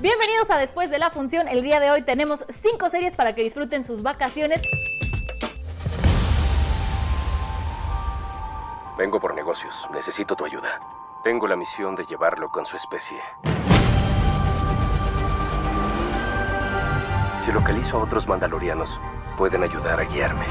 [0.00, 1.46] Bienvenidos a Después de la Función.
[1.46, 4.62] El día de hoy tenemos cinco series para que disfruten sus vacaciones.
[8.96, 9.86] Vengo por negocios.
[9.92, 10.80] Necesito tu ayuda.
[11.22, 13.18] Tengo la misión de llevarlo con su especie.
[17.38, 18.98] Si localizo a otros mandalorianos,
[19.36, 20.46] pueden ayudar a guiarme.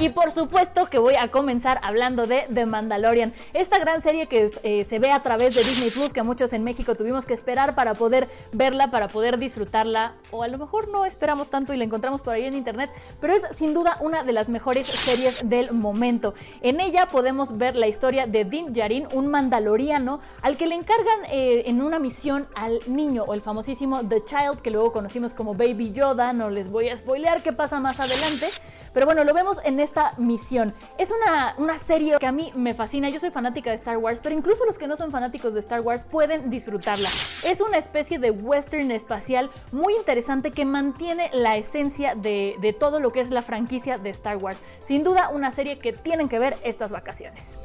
[0.00, 4.50] Y por supuesto que voy a comenzar hablando de The Mandalorian, esta gran serie que
[4.64, 7.76] eh, se ve a través de Disney Plus, que muchos en México tuvimos que esperar
[7.76, 11.84] para poder verla, para poder disfrutarla, o a lo mejor no esperamos tanto y la
[11.84, 15.70] encontramos por ahí en internet, pero es sin duda una de las mejores series del
[15.70, 16.34] momento.
[16.60, 21.20] En ella podemos ver la historia de Din Djarin, un mandaloriano al que le encargan
[21.30, 25.54] eh, en una misión al niño o el famosísimo The Child, que luego conocimos como
[25.54, 28.46] Baby Yoda, no les voy a spoilear qué pasa más adelante,
[28.94, 30.72] pero bueno, lo vemos en esta misión.
[30.96, 33.10] Es una, una serie que a mí me fascina.
[33.10, 35.80] Yo soy fanática de Star Wars, pero incluso los que no son fanáticos de Star
[35.80, 37.08] Wars pueden disfrutarla.
[37.08, 43.00] Es una especie de western espacial muy interesante que mantiene la esencia de, de todo
[43.00, 44.62] lo que es la franquicia de Star Wars.
[44.84, 47.62] Sin duda, una serie que tienen que ver estas vacaciones.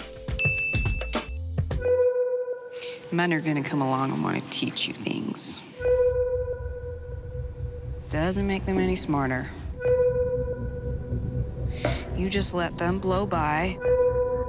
[3.11, 5.61] Men are gonna come along and want to teach you things.
[8.09, 9.47] Doesn't make them any smarter.
[12.19, 13.79] You just let them blow by,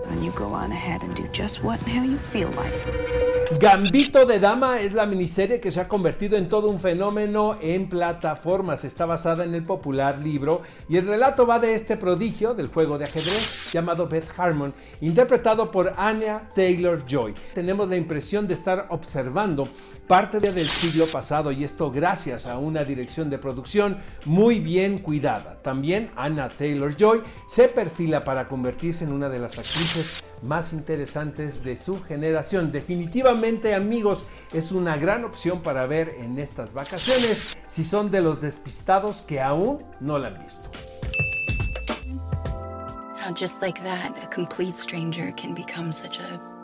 [0.06, 3.29] and you go on ahead and do just what and how you feel like.
[3.58, 7.88] Gambito de Dama es la miniserie que se ha convertido en todo un fenómeno en
[7.88, 8.84] plataformas.
[8.84, 12.96] Está basada en el popular libro y el relato va de este prodigio del juego
[12.96, 17.34] de ajedrez llamado Beth Harmon, interpretado por Anya Taylor Joy.
[17.52, 19.66] Tenemos la impresión de estar observando
[20.06, 25.60] parte del siglo pasado y esto gracias a una dirección de producción muy bien cuidada.
[25.60, 31.64] También Anna Taylor Joy se perfila para convertirse en una de las actrices más interesantes
[31.64, 32.72] de su generación.
[32.72, 38.40] Definitivamente amigos es una gran opción para ver en estas vacaciones si son de los
[38.40, 40.68] despistados que aún no la han visto.
[43.38, 46.59] Just like that, a complete stranger can become such a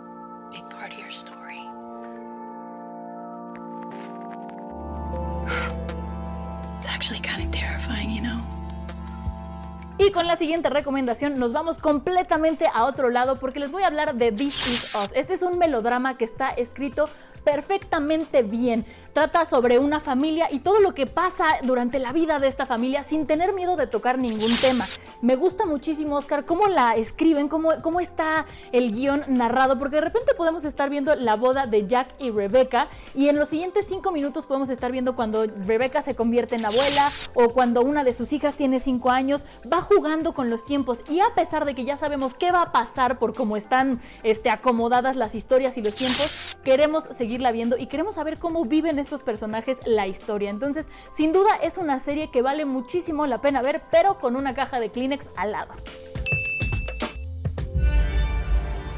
[9.98, 13.86] Y con la siguiente recomendación nos vamos completamente a otro lado porque les voy a
[13.86, 15.10] hablar de This Is Us.
[15.14, 17.08] Este es un melodrama que está escrito
[17.44, 18.84] perfectamente bien.
[19.14, 23.04] Trata sobre una familia y todo lo que pasa durante la vida de esta familia
[23.04, 24.84] sin tener miedo de tocar ningún tema.
[25.22, 30.02] Me gusta muchísimo, Oscar, cómo la escriben, cómo, cómo está el guion narrado, porque de
[30.02, 34.12] repente podemos estar viendo la boda de Jack y Rebecca y en los siguientes cinco
[34.12, 38.32] minutos podemos estar viendo cuando Rebecca se convierte en abuela o cuando una de sus
[38.32, 39.44] hijas tiene cinco años.
[39.72, 42.72] Va jugando con los tiempos y a pesar de que ya sabemos qué va a
[42.72, 47.86] pasar por cómo están este, acomodadas las historias y los tiempos, queremos seguirla viendo y
[47.86, 50.50] queremos saber cómo viven estos personajes la historia.
[50.50, 54.54] Entonces, sin duda es una serie que vale muchísimo la pena ver, pero con una
[54.54, 55.72] caja de Kleenex al lado.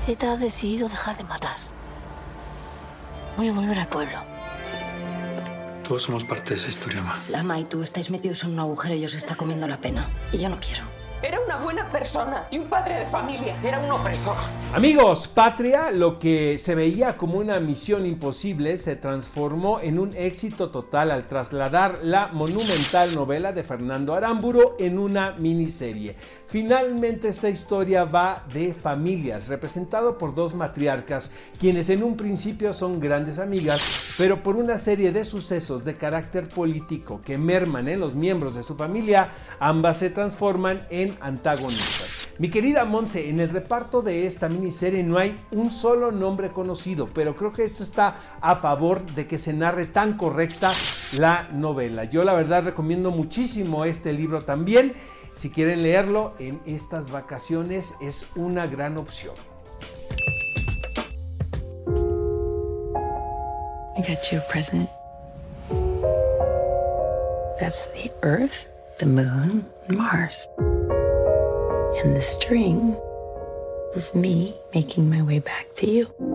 [0.06, 1.56] ETA ha decidido dejar de matar.
[3.36, 4.18] Voy a volver al pueblo.
[5.86, 7.22] Todos somos parte de esa historia, ma.
[7.28, 10.08] Lama y tú estáis metidos en un agujero y os está comiendo la pena.
[10.32, 10.97] Y yo no quiero.
[11.20, 13.56] Era una buena persona y un padre de familia.
[13.64, 14.36] Era un opresor.
[14.72, 20.70] Amigos, Patria, lo que se veía como una misión imposible, se transformó en un éxito
[20.70, 26.14] total al trasladar la monumental novela de Fernando Aramburo en una miniserie.
[26.48, 31.30] Finalmente esta historia va de familias, representado por dos matriarcas,
[31.60, 36.48] quienes en un principio son grandes amigas, pero por una serie de sucesos de carácter
[36.48, 39.30] político que merman en los miembros de su familia,
[39.60, 42.07] ambas se transforman en antagonistas.
[42.38, 47.08] Mi querida Monse, en el reparto de esta miniserie no hay un solo nombre conocido,
[47.12, 50.70] pero creo que esto está a favor de que se narre tan correcta
[51.18, 52.04] la novela.
[52.04, 54.92] Yo la verdad recomiendo muchísimo este libro también.
[55.32, 59.34] Si quieren leerlo en estas vacaciones es una gran opción.
[63.96, 64.88] I got you a present.
[67.58, 68.68] That's the Earth.
[68.98, 70.48] the moon, Mars.
[71.96, 72.96] And the string
[73.94, 76.27] is me making my way back to you.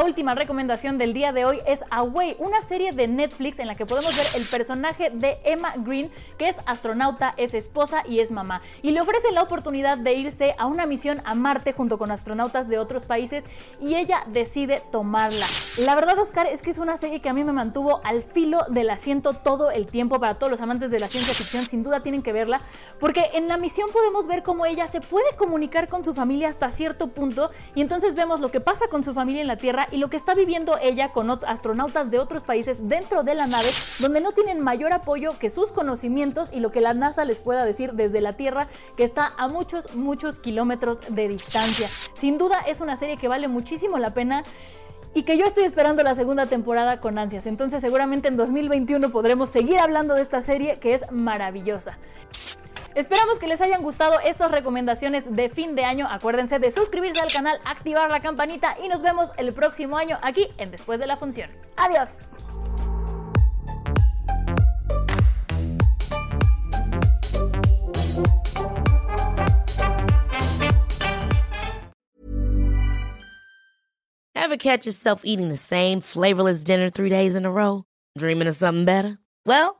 [0.00, 3.74] La última recomendación del día de hoy es Away, una serie de Netflix en la
[3.74, 8.30] que podemos ver el personaje de Emma Green, que es astronauta, es esposa y es
[8.30, 8.62] mamá.
[8.80, 12.66] Y le ofrece la oportunidad de irse a una misión a Marte junto con astronautas
[12.66, 13.44] de otros países
[13.78, 15.44] y ella decide tomarla.
[15.84, 18.64] La verdad, Oscar, es que es una serie que a mí me mantuvo al filo
[18.70, 20.18] del asiento todo el tiempo.
[20.18, 22.62] Para todos los amantes de la ciencia ficción, sin duda tienen que verla,
[23.00, 26.70] porque en la misión podemos ver cómo ella se puede comunicar con su familia hasta
[26.70, 29.96] cierto punto y entonces vemos lo que pasa con su familia en la Tierra y
[29.96, 33.68] lo que está viviendo ella con astronautas de otros países dentro de la nave,
[34.00, 37.64] donde no tienen mayor apoyo que sus conocimientos y lo que la NASA les pueda
[37.64, 41.88] decir desde la Tierra, que está a muchos, muchos kilómetros de distancia.
[42.14, 44.42] Sin duda es una serie que vale muchísimo la pena
[45.14, 47.46] y que yo estoy esperando la segunda temporada con ansias.
[47.46, 51.98] Entonces seguramente en 2021 podremos seguir hablando de esta serie que es maravillosa.
[52.94, 56.08] Esperamos que les hayan gustado estas recomendaciones de fin de año.
[56.10, 60.48] Acuérdense de suscribirse al canal, activar la campanita y nos vemos el próximo año aquí
[60.58, 61.50] en Después de la Función.
[61.76, 62.38] Adiós.
[74.34, 77.84] Ever catch yourself eating the same flavorless dinner three days in a row?
[78.18, 79.18] Dreaming of something better?
[79.46, 79.79] Well,